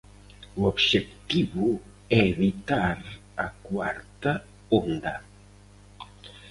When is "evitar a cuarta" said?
2.33-4.31